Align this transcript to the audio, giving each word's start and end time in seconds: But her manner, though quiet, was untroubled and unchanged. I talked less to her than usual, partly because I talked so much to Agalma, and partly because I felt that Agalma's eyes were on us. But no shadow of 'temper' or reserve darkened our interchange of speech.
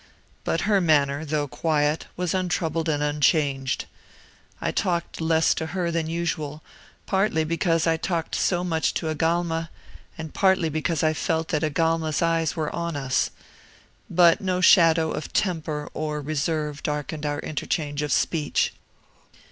But 0.43 0.61
her 0.61 0.81
manner, 0.81 1.23
though 1.23 1.47
quiet, 1.47 2.07
was 2.17 2.33
untroubled 2.33 2.89
and 2.89 3.03
unchanged. 3.03 3.85
I 4.59 4.71
talked 4.71 5.21
less 5.21 5.53
to 5.53 5.67
her 5.77 5.91
than 5.91 6.07
usual, 6.09 6.63
partly 7.05 7.43
because 7.43 7.85
I 7.85 7.97
talked 7.97 8.33
so 8.33 8.63
much 8.63 8.95
to 8.95 9.09
Agalma, 9.11 9.69
and 10.17 10.33
partly 10.33 10.69
because 10.69 11.03
I 11.03 11.13
felt 11.13 11.49
that 11.49 11.61
Agalma's 11.63 12.23
eyes 12.23 12.55
were 12.55 12.73
on 12.75 12.95
us. 12.95 13.29
But 14.09 14.41
no 14.41 14.59
shadow 14.59 15.11
of 15.11 15.33
'temper' 15.33 15.91
or 15.93 16.19
reserve 16.19 16.81
darkened 16.81 17.23
our 17.27 17.37
interchange 17.37 18.01
of 18.01 18.11
speech. 18.11 18.73